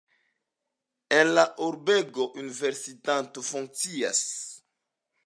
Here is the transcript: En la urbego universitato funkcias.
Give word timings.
En 1.17 1.27
la 1.35 1.43
urbego 1.67 2.27
universitato 2.45 3.45
funkcias. 3.51 4.23